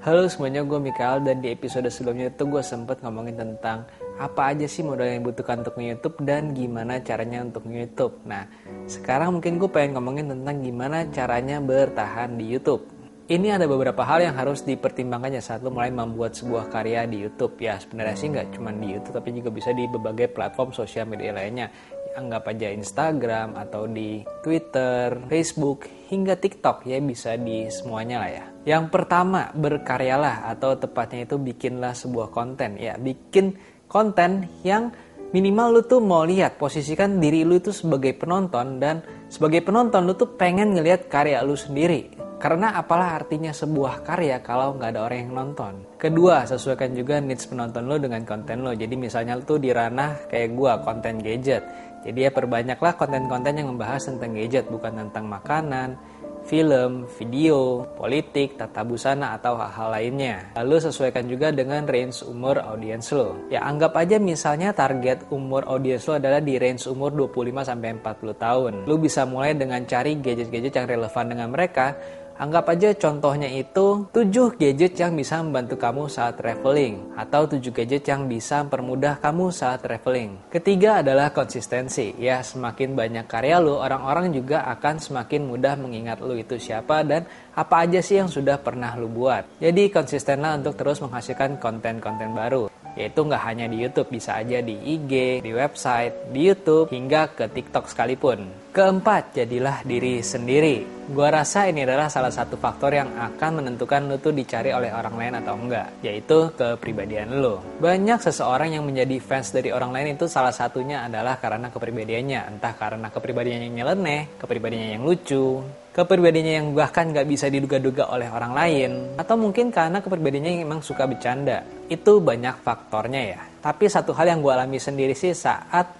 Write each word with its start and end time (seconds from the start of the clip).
Halo 0.00 0.24
semuanya, 0.32 0.64
gue 0.64 0.80
Mikael 0.80 1.20
dan 1.20 1.44
di 1.44 1.52
episode 1.52 1.84
sebelumnya 1.92 2.32
itu 2.32 2.48
gue 2.48 2.64
sempet 2.64 3.04
ngomongin 3.04 3.36
tentang 3.36 3.84
apa 4.16 4.56
aja 4.56 4.64
sih 4.64 4.80
modal 4.80 5.04
yang 5.04 5.20
dibutuhkan 5.20 5.60
untuk 5.60 5.76
YouTube 5.76 6.16
dan 6.24 6.56
gimana 6.56 7.04
caranya 7.04 7.44
untuk 7.44 7.68
YouTube. 7.68 8.16
Nah, 8.24 8.48
sekarang 8.88 9.36
mungkin 9.36 9.60
gue 9.60 9.68
pengen 9.68 10.00
ngomongin 10.00 10.32
tentang 10.32 10.56
gimana 10.64 11.04
caranya 11.12 11.60
bertahan 11.60 12.32
di 12.32 12.48
YouTube. 12.48 12.99
Ini 13.30 13.54
ada 13.54 13.70
beberapa 13.70 14.02
hal 14.02 14.26
yang 14.26 14.34
harus 14.34 14.66
dipertimbangkan 14.66 15.38
ya 15.38 15.38
saat 15.38 15.62
lo 15.62 15.70
mulai 15.70 15.94
membuat 15.94 16.34
sebuah 16.34 16.66
karya 16.66 17.06
di 17.06 17.22
YouTube. 17.22 17.62
Ya 17.62 17.78
sebenarnya 17.78 18.18
sih 18.18 18.26
nggak 18.26 18.58
cuma 18.58 18.74
di 18.74 18.90
YouTube 18.90 19.22
tapi 19.22 19.30
juga 19.38 19.54
bisa 19.54 19.70
di 19.70 19.86
berbagai 19.86 20.34
platform 20.34 20.74
sosial 20.74 21.06
media 21.06 21.30
lainnya 21.30 21.70
anggap 22.18 22.50
aja 22.50 22.74
Instagram 22.74 23.54
atau 23.54 23.86
di 23.86 24.26
Twitter, 24.42 25.14
Facebook, 25.30 25.86
hingga 26.10 26.34
TikTok 26.42 26.82
ya 26.90 26.98
bisa 26.98 27.38
di 27.38 27.70
semuanya 27.70 28.18
lah 28.18 28.30
ya. 28.34 28.44
Yang 28.66 28.98
pertama, 28.98 29.54
berkaryalah 29.54 30.50
atau 30.50 30.74
tepatnya 30.74 31.22
itu 31.22 31.38
bikinlah 31.38 31.94
sebuah 31.94 32.34
konten 32.34 32.82
ya, 32.82 32.98
bikin 32.98 33.54
konten 33.86 34.50
yang 34.66 34.90
minimal 35.30 35.78
lu 35.78 35.82
tuh 35.86 36.02
mau 36.02 36.26
lihat 36.26 36.58
posisikan 36.58 37.22
diri 37.22 37.46
lu 37.46 37.62
itu 37.62 37.70
sebagai 37.70 38.10
penonton 38.18 38.82
dan 38.82 39.06
sebagai 39.30 39.62
penonton 39.62 40.02
lu 40.02 40.18
tuh 40.18 40.34
pengen 40.34 40.74
ngelihat 40.74 41.06
karya 41.06 41.38
lu 41.46 41.54
sendiri 41.54 42.29
karena 42.40 42.72
apalah 42.72 43.20
artinya 43.20 43.52
sebuah 43.52 44.00
karya 44.00 44.40
kalau 44.40 44.74
nggak 44.80 44.96
ada 44.96 45.00
orang 45.04 45.18
yang 45.28 45.32
nonton. 45.36 45.74
Kedua, 46.00 46.48
sesuaikan 46.48 46.96
juga 46.96 47.20
needs 47.20 47.44
penonton 47.44 47.84
lo 47.84 48.00
dengan 48.00 48.24
konten 48.24 48.64
lo. 48.64 48.72
Jadi 48.72 48.96
misalnya 48.96 49.36
tuh 49.44 49.60
di 49.60 49.68
ranah 49.68 50.26
kayak 50.32 50.56
gua, 50.56 50.80
konten 50.80 51.20
gadget. 51.20 51.60
Jadi 52.00 52.24
ya 52.24 52.32
perbanyaklah 52.32 52.96
konten-konten 52.96 53.60
yang 53.60 53.76
membahas 53.76 54.08
tentang 54.08 54.32
gadget, 54.32 54.72
bukan 54.72 54.96
tentang 54.96 55.28
makanan, 55.28 56.00
film, 56.48 57.04
video, 57.20 57.84
politik, 57.96 58.56
tata 58.56 58.80
busana, 58.88 59.36
atau 59.36 59.60
hal-hal 59.60 59.88
lainnya. 59.92 60.36
Lalu 60.56 60.88
sesuaikan 60.88 61.28
juga 61.28 61.52
dengan 61.52 61.84
range 61.84 62.24
umur 62.24 62.64
audiens 62.64 63.12
lo. 63.12 63.36
Ya 63.52 63.68
anggap 63.68 63.92
aja 64.00 64.16
misalnya 64.16 64.72
target 64.72 65.28
umur 65.28 65.68
audiens 65.68 66.08
lo 66.08 66.16
adalah 66.16 66.40
di 66.40 66.56
range 66.56 66.88
umur 66.88 67.12
25-40 67.12 68.00
tahun. 68.32 68.72
Lo 68.88 68.96
bisa 68.96 69.28
mulai 69.28 69.52
dengan 69.52 69.84
cari 69.84 70.16
gadget-gadget 70.16 70.80
yang 70.80 70.86
relevan 70.88 71.26
dengan 71.28 71.48
mereka, 71.52 71.92
Anggap 72.40 72.72
aja 72.72 72.96
contohnya 72.96 73.52
itu 73.52 74.08
7 74.16 74.56
gadget 74.56 74.96
yang 74.96 75.12
bisa 75.12 75.44
membantu 75.44 75.76
kamu 75.76 76.08
saat 76.08 76.40
traveling 76.40 77.12
atau 77.12 77.44
7 77.44 77.60
gadget 77.68 78.08
yang 78.08 78.32
bisa 78.32 78.64
mempermudah 78.64 79.20
kamu 79.20 79.52
saat 79.52 79.84
traveling. 79.84 80.40
Ketiga 80.48 81.04
adalah 81.04 81.36
konsistensi. 81.36 82.16
Ya, 82.16 82.40
semakin 82.40 82.96
banyak 82.96 83.28
karya 83.28 83.60
lu, 83.60 83.76
orang-orang 83.76 84.32
juga 84.32 84.64
akan 84.72 84.96
semakin 84.96 85.52
mudah 85.52 85.76
mengingat 85.76 86.24
lu 86.24 86.32
itu 86.32 86.56
siapa 86.56 87.04
dan 87.04 87.28
apa 87.52 87.84
aja 87.84 88.00
sih 88.00 88.24
yang 88.24 88.32
sudah 88.32 88.56
pernah 88.56 88.96
lu 88.96 89.12
buat. 89.12 89.44
Jadi 89.60 89.92
konsistenlah 89.92 90.56
untuk 90.56 90.80
terus 90.80 91.04
menghasilkan 91.04 91.60
konten-konten 91.60 92.32
baru 92.32 92.72
yaitu 92.98 93.26
nggak 93.26 93.42
hanya 93.46 93.66
di 93.70 93.82
YouTube, 93.82 94.10
bisa 94.10 94.38
aja 94.38 94.58
di 94.62 94.74
IG, 94.74 95.42
di 95.42 95.50
website, 95.54 96.30
di 96.30 96.50
YouTube, 96.50 96.90
hingga 96.90 97.30
ke 97.34 97.46
TikTok 97.50 97.90
sekalipun. 97.90 98.60
Keempat, 98.70 99.34
jadilah 99.34 99.82
diri 99.82 100.22
sendiri. 100.22 100.86
Gua 101.10 101.26
rasa 101.26 101.66
ini 101.66 101.82
adalah 101.82 102.06
salah 102.06 102.30
satu 102.30 102.54
faktor 102.54 102.94
yang 102.94 103.10
akan 103.18 103.58
menentukan 103.58 104.06
lu 104.06 104.22
tuh 104.22 104.30
dicari 104.30 104.70
oleh 104.70 104.94
orang 104.94 105.18
lain 105.18 105.34
atau 105.42 105.58
enggak, 105.58 106.06
yaitu 106.06 106.54
kepribadian 106.54 107.42
lu. 107.42 107.58
Banyak 107.82 108.22
seseorang 108.22 108.78
yang 108.78 108.86
menjadi 108.86 109.18
fans 109.18 109.50
dari 109.50 109.74
orang 109.74 109.90
lain 109.90 110.14
itu 110.14 110.30
salah 110.30 110.54
satunya 110.54 111.02
adalah 111.02 111.42
karena 111.42 111.66
kepribadiannya, 111.66 112.54
entah 112.54 112.74
karena 112.78 113.10
kepribadiannya 113.10 113.66
yang 113.74 113.76
nyeleneh, 113.82 114.38
kepribadiannya 114.38 114.90
yang 114.94 115.02
lucu, 115.02 115.66
kepribadiannya 115.90 116.54
yang 116.62 116.68
bahkan 116.72 117.10
nggak 117.10 117.26
bisa 117.26 117.46
diduga-duga 117.50 118.10
oleh 118.14 118.30
orang 118.30 118.52
lain, 118.54 118.90
atau 119.18 119.34
mungkin 119.34 119.74
karena 119.74 119.98
kepribadiannya 119.98 120.50
yang 120.58 120.62
emang 120.70 120.80
suka 120.80 121.04
bercanda. 121.10 121.66
Itu 121.90 122.22
banyak 122.22 122.62
faktornya 122.62 123.22
ya. 123.22 123.40
Tapi 123.60 123.90
satu 123.90 124.14
hal 124.14 124.32
yang 124.32 124.40
gue 124.40 124.52
alami 124.54 124.78
sendiri 124.78 125.12
sih 125.12 125.34
saat 125.34 125.90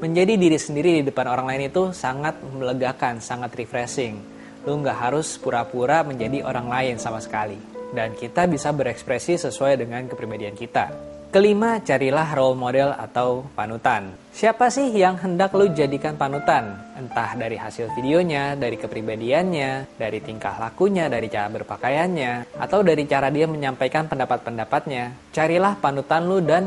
menjadi 0.00 0.40
diri 0.40 0.56
sendiri 0.56 0.90
di 1.00 1.02
depan 1.04 1.28
orang 1.28 1.46
lain 1.52 1.68
itu 1.68 1.92
sangat 1.92 2.40
melegakan, 2.40 3.20
sangat 3.20 3.52
refreshing. 3.52 4.16
Lu 4.64 4.80
nggak 4.80 4.96
harus 4.96 5.36
pura-pura 5.36 6.00
menjadi 6.00 6.40
orang 6.40 6.66
lain 6.70 6.96
sama 6.96 7.20
sekali. 7.20 7.58
Dan 7.90 8.14
kita 8.14 8.46
bisa 8.46 8.70
berekspresi 8.70 9.36
sesuai 9.36 9.82
dengan 9.82 10.06
kepribadian 10.06 10.54
kita. 10.54 11.18
Kelima, 11.30 11.78
carilah 11.78 12.26
role 12.34 12.58
model 12.58 12.90
atau 12.90 13.46
panutan. 13.54 14.10
Siapa 14.34 14.66
sih 14.66 14.90
yang 14.90 15.14
hendak 15.14 15.54
lu 15.54 15.70
jadikan 15.70 16.18
panutan? 16.18 16.74
Entah 16.98 17.38
dari 17.38 17.54
hasil 17.54 17.86
videonya, 17.94 18.58
dari 18.58 18.74
kepribadiannya, 18.74 19.94
dari 19.94 20.18
tingkah 20.18 20.58
lakunya, 20.58 21.06
dari 21.06 21.30
cara 21.30 21.46
berpakaiannya, 21.54 22.58
atau 22.58 22.82
dari 22.82 23.06
cara 23.06 23.30
dia 23.30 23.46
menyampaikan 23.46 24.10
pendapat-pendapatnya. 24.10 25.30
Carilah 25.30 25.78
panutan 25.78 26.26
lu 26.26 26.42
dan 26.42 26.66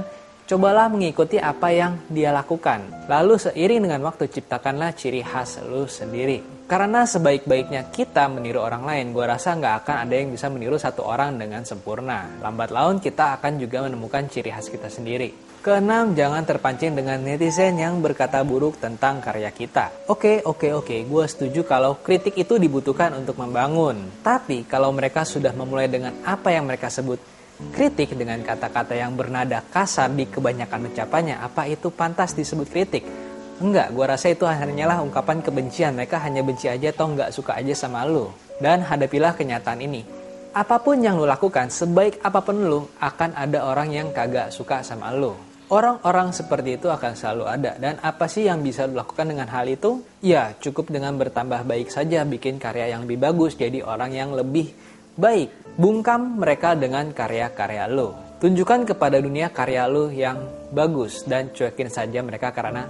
Cobalah 0.54 0.86
mengikuti 0.86 1.42
apa 1.42 1.74
yang 1.74 1.98
dia 2.14 2.30
lakukan. 2.30 3.10
Lalu 3.10 3.42
seiring 3.42 3.90
dengan 3.90 4.06
waktu 4.06 4.30
ciptakanlah 4.30 4.94
ciri 4.94 5.26
khas 5.26 5.58
lu 5.66 5.90
sendiri. 5.90 6.70
Karena 6.70 7.10
sebaik-baiknya 7.10 7.90
kita 7.90 8.30
meniru 8.30 8.62
orang 8.62 8.86
lain, 8.86 9.18
gue 9.18 9.26
rasa 9.26 9.58
nggak 9.58 9.82
akan 9.82 10.06
ada 10.06 10.14
yang 10.14 10.30
bisa 10.30 10.54
meniru 10.54 10.78
satu 10.78 11.10
orang 11.10 11.42
dengan 11.42 11.66
sempurna. 11.66 12.38
Lambat 12.38 12.70
laun 12.70 13.02
kita 13.02 13.34
akan 13.42 13.58
juga 13.58 13.82
menemukan 13.82 14.30
ciri 14.30 14.54
khas 14.54 14.70
kita 14.70 14.94
sendiri. 14.94 15.34
Keenam, 15.66 16.14
jangan 16.14 16.46
terpancing 16.46 16.94
dengan 16.94 17.18
netizen 17.18 17.74
yang 17.82 17.98
berkata 17.98 18.46
buruk 18.46 18.78
tentang 18.78 19.26
karya 19.26 19.50
kita. 19.50 20.06
Oke, 20.06 20.46
oke, 20.46 20.70
oke, 20.70 21.02
gue 21.02 21.26
setuju 21.26 21.66
kalau 21.66 21.98
kritik 21.98 22.38
itu 22.38 22.62
dibutuhkan 22.62 23.10
untuk 23.18 23.42
membangun. 23.42 24.22
Tapi 24.22 24.70
kalau 24.70 24.94
mereka 24.94 25.26
sudah 25.26 25.50
memulai 25.58 25.90
dengan 25.90 26.14
apa 26.22 26.54
yang 26.54 26.70
mereka 26.70 26.94
sebut 26.94 27.18
Kritik 27.72 28.20
dengan 28.20 28.44
kata-kata 28.44 28.98
yang 28.98 29.16
bernada 29.16 29.64
kasar 29.64 30.12
di 30.12 30.28
kebanyakan 30.28 30.92
ucapannya, 30.92 31.40
apa 31.40 31.70
itu 31.72 31.88
pantas 31.88 32.36
disebut 32.36 32.68
kritik? 32.68 33.08
Enggak, 33.64 33.96
gue 33.96 34.04
rasa 34.04 34.34
itu 34.34 34.44
hanyalah 34.44 35.00
ungkapan 35.06 35.40
kebencian. 35.40 35.96
Mereka 35.96 36.20
hanya 36.20 36.44
benci 36.44 36.68
aja 36.68 36.92
atau 36.92 37.14
enggak 37.14 37.32
suka 37.32 37.56
aja 37.56 37.72
sama 37.72 38.04
lo. 38.04 38.34
Dan 38.58 38.84
hadapilah 38.84 39.38
kenyataan 39.38 39.80
ini. 39.80 40.04
Apa 40.54 40.84
pun 40.84 41.00
yang 41.00 41.16
lo 41.16 41.24
lakukan, 41.24 41.72
sebaik 41.72 42.20
apa 42.22 42.44
pun 42.44 42.60
lo, 42.66 42.92
akan 43.00 43.38
ada 43.38 43.64
orang 43.64 43.90
yang 43.96 44.12
kagak 44.12 44.52
suka 44.52 44.84
sama 44.84 45.16
lo. 45.16 45.38
Orang-orang 45.72 46.30
seperti 46.30 46.78
itu 46.78 46.92
akan 46.94 47.18
selalu 47.18 47.44
ada. 47.50 47.72
Dan 47.82 47.98
apa 48.04 48.30
sih 48.30 48.46
yang 48.46 48.62
bisa 48.62 48.86
lo 48.86 49.02
lakukan 49.02 49.34
dengan 49.34 49.50
hal 49.50 49.66
itu? 49.66 50.06
Ya, 50.22 50.54
cukup 50.62 50.94
dengan 50.94 51.18
bertambah 51.18 51.66
baik 51.66 51.90
saja, 51.90 52.22
bikin 52.22 52.62
karya 52.62 52.94
yang 52.94 53.10
lebih 53.10 53.18
bagus, 53.18 53.58
jadi 53.58 53.82
orang 53.82 54.14
yang 54.14 54.38
lebih 54.38 54.70
baik. 55.18 55.50
Bungkam 55.74 56.38
mereka 56.38 56.78
dengan 56.78 57.10
karya-karya 57.10 57.90
lo. 57.90 58.14
Tunjukkan 58.38 58.94
kepada 58.94 59.18
dunia 59.18 59.50
karya 59.50 59.90
lo 59.90 60.12
yang 60.14 60.38
bagus 60.70 61.26
dan 61.26 61.50
cuekin 61.50 61.90
saja 61.90 62.22
mereka 62.22 62.54
karena 62.54 62.86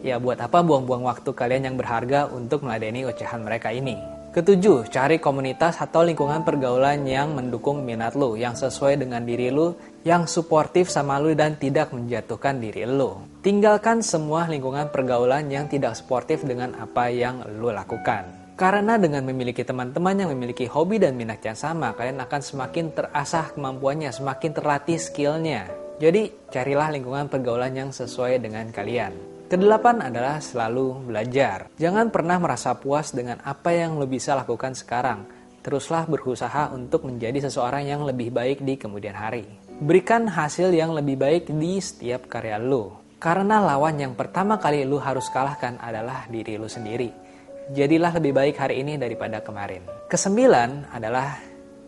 ya 0.00 0.16
buat 0.16 0.40
apa 0.40 0.60
buang-buang 0.60 1.04
waktu 1.04 1.32
kalian 1.32 1.72
yang 1.72 1.76
berharga 1.76 2.28
untuk 2.32 2.64
meladeni 2.64 3.04
ocehan 3.08 3.44
mereka 3.44 3.72
ini. 3.72 3.96
Ketujuh, 4.34 4.90
cari 4.90 5.22
komunitas 5.22 5.78
atau 5.78 6.02
lingkungan 6.02 6.42
pergaulan 6.42 7.06
yang 7.06 7.38
mendukung 7.38 7.86
minat 7.86 8.18
lo, 8.18 8.34
yang 8.34 8.58
sesuai 8.58 8.98
dengan 8.98 9.22
diri 9.22 9.46
lo, 9.46 9.78
yang 10.02 10.26
suportif 10.26 10.90
sama 10.90 11.22
lo 11.22 11.30
dan 11.38 11.54
tidak 11.54 11.94
menjatuhkan 11.94 12.58
diri 12.58 12.82
lo. 12.82 13.30
Tinggalkan 13.46 14.02
semua 14.02 14.50
lingkungan 14.50 14.90
pergaulan 14.90 15.46
yang 15.46 15.70
tidak 15.70 15.94
suportif 15.94 16.42
dengan 16.42 16.74
apa 16.74 17.14
yang 17.14 17.46
lo 17.62 17.70
lakukan. 17.70 18.43
Karena 18.54 18.94
dengan 18.94 19.26
memiliki 19.26 19.66
teman-teman 19.66 20.14
yang 20.14 20.30
memiliki 20.30 20.70
hobi 20.70 21.02
dan 21.02 21.18
minat 21.18 21.42
yang 21.42 21.58
sama, 21.58 21.90
kalian 21.98 22.22
akan 22.22 22.38
semakin 22.38 22.94
terasah 22.94 23.50
kemampuannya, 23.50 24.14
semakin 24.14 24.54
terlatih 24.54 24.94
skillnya. 24.94 25.66
Jadi, 25.98 26.30
carilah 26.54 26.94
lingkungan 26.94 27.26
pergaulan 27.26 27.74
yang 27.74 27.90
sesuai 27.90 28.38
dengan 28.38 28.70
kalian. 28.70 29.34
Kedelapan 29.50 30.06
adalah 30.06 30.38
selalu 30.38 31.02
belajar. 31.02 31.66
Jangan 31.82 32.14
pernah 32.14 32.38
merasa 32.38 32.78
puas 32.78 33.10
dengan 33.10 33.42
apa 33.42 33.74
yang 33.74 33.98
lo 33.98 34.06
bisa 34.06 34.38
lakukan 34.38 34.78
sekarang. 34.78 35.26
Teruslah 35.66 36.06
berusaha 36.06 36.70
untuk 36.70 37.10
menjadi 37.10 37.50
seseorang 37.50 37.90
yang 37.90 38.06
lebih 38.06 38.30
baik 38.30 38.62
di 38.62 38.78
kemudian 38.78 39.18
hari. 39.18 39.50
Berikan 39.82 40.30
hasil 40.30 40.70
yang 40.70 40.94
lebih 40.94 41.18
baik 41.18 41.50
di 41.50 41.82
setiap 41.82 42.30
karya 42.30 42.62
lo. 42.62 43.02
Karena 43.18 43.58
lawan 43.58 43.98
yang 43.98 44.14
pertama 44.14 44.62
kali 44.62 44.86
lo 44.86 45.02
harus 45.02 45.26
kalahkan 45.32 45.80
adalah 45.82 46.30
diri 46.30 46.54
lo 46.54 46.70
sendiri. 46.70 47.23
Jadilah 47.72 48.12
lebih 48.20 48.36
baik 48.36 48.60
hari 48.60 48.84
ini 48.84 49.00
daripada 49.00 49.40
kemarin. 49.40 49.88
Kesembilan 50.12 50.92
adalah 50.92 51.40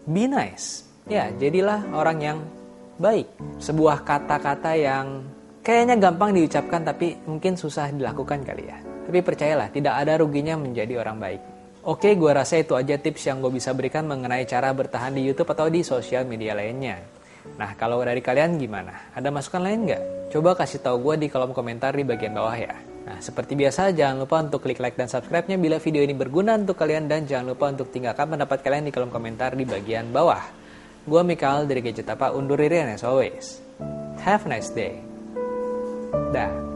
be 0.08 0.24
nice. 0.24 0.88
Ya, 1.04 1.28
jadilah 1.36 1.84
orang 1.92 2.18
yang 2.24 2.38
baik. 2.96 3.28
Sebuah 3.60 4.00
kata-kata 4.00 4.72
yang 4.72 5.28
kayaknya 5.60 6.00
gampang 6.00 6.32
diucapkan 6.32 6.80
tapi 6.80 7.20
mungkin 7.28 7.60
susah 7.60 7.92
dilakukan 7.92 8.40
kali 8.40 8.64
ya. 8.72 8.80
Tapi 8.80 9.20
percayalah, 9.20 9.68
tidak 9.68 9.94
ada 10.00 10.16
ruginya 10.16 10.56
menjadi 10.56 10.96
orang 10.96 11.20
baik. 11.20 11.42
Oke, 11.86 12.18
gue 12.18 12.32
rasa 12.32 12.58
itu 12.58 12.74
aja 12.74 12.98
tips 12.98 13.30
yang 13.30 13.38
gue 13.38 13.52
bisa 13.52 13.70
berikan 13.76 14.08
mengenai 14.08 14.42
cara 14.48 14.72
bertahan 14.72 15.14
di 15.14 15.22
YouTube 15.22 15.52
atau 15.52 15.70
di 15.70 15.84
sosial 15.86 16.26
media 16.26 16.56
lainnya. 16.56 16.98
Nah, 17.54 17.72
kalau 17.78 18.02
dari 18.02 18.18
kalian 18.18 18.58
gimana? 18.58 19.14
Ada 19.14 19.30
masukan 19.30 19.62
lain 19.62 19.86
nggak? 19.86 20.02
Coba 20.34 20.58
kasih 20.58 20.82
tahu 20.82 21.00
gue 21.06 21.14
di 21.24 21.26
kolom 21.30 21.54
komentar 21.54 21.94
di 21.94 22.02
bagian 22.02 22.34
bawah 22.34 22.58
ya. 22.58 22.74
Nah, 23.06 23.22
seperti 23.22 23.54
biasa, 23.54 23.94
jangan 23.94 24.26
lupa 24.26 24.42
untuk 24.42 24.66
klik 24.66 24.82
like 24.82 24.98
dan 24.98 25.06
subscribe-nya 25.06 25.56
bila 25.56 25.78
video 25.78 26.02
ini 26.02 26.12
berguna 26.12 26.58
untuk 26.58 26.74
kalian 26.74 27.06
dan 27.06 27.22
jangan 27.22 27.54
lupa 27.54 27.70
untuk 27.70 27.88
tinggalkan 27.94 28.26
pendapat 28.26 28.58
kalian 28.66 28.90
di 28.90 28.92
kolom 28.92 29.14
komentar 29.14 29.54
di 29.54 29.62
bagian 29.62 30.10
bawah. 30.10 30.42
Gue 31.06 31.22
Mikael 31.22 31.70
dari 31.70 31.86
Gadget 31.86 32.10
Apa 32.10 32.34
undur 32.34 32.58
diri 32.58 32.82
as 32.82 33.06
always. 33.06 33.62
Have 34.26 34.42
a 34.50 34.58
nice 34.58 34.74
day. 34.74 34.98
Dah. 36.34 36.75